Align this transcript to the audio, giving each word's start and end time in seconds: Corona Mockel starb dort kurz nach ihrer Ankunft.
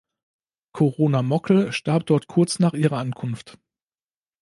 Corona 0.71 1.21
Mockel 1.21 1.71
starb 1.71 2.07
dort 2.07 2.25
kurz 2.25 2.57
nach 2.57 2.73
ihrer 2.73 2.97
Ankunft. 2.97 3.59